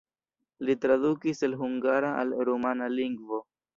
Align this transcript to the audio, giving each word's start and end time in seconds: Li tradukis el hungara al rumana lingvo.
Li 0.69 0.75
tradukis 0.85 1.45
el 1.49 1.55
hungara 1.59 2.09
al 2.23 2.35
rumana 2.51 2.89
lingvo. 2.99 3.45